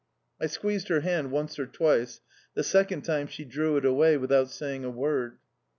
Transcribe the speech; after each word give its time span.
I 0.41 0.47
squeezed 0.47 0.87
her 0.87 1.01
hand 1.01 1.29
once 1.29 1.59
or 1.59 1.67
twice; 1.67 2.21
the 2.55 2.63
second 2.63 3.03
time 3.03 3.27
she 3.27 3.45
drew 3.45 3.77
it 3.77 3.85
away 3.85 4.17
without 4.17 4.49
saying 4.49 4.83
a 4.83 4.89
word. 4.89 5.37